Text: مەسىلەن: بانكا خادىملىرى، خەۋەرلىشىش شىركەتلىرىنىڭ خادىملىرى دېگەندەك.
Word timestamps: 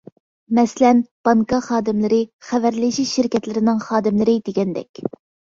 مەسىلەن: 0.59 1.01
بانكا 1.29 1.59
خادىملىرى، 1.65 2.19
خەۋەرلىشىش 2.49 3.13
شىركەتلىرىنىڭ 3.19 3.85
خادىملىرى 3.91 4.37
دېگەندەك. 4.51 5.05